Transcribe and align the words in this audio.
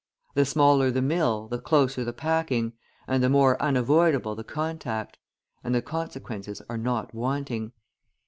The 0.33 0.45
smaller 0.45 0.89
the 0.89 0.99
mill 1.03 1.47
the 1.47 1.59
closer 1.59 2.03
the 2.03 2.11
packing, 2.11 2.73
and 3.07 3.21
the 3.21 3.29
more 3.29 3.61
unavoidable 3.61 4.33
the 4.35 4.43
contact; 4.43 5.19
and 5.63 5.75
the 5.75 5.81
consequences 5.83 6.59
are 6.67 6.77
not 6.79 7.13
wanting. 7.13 7.71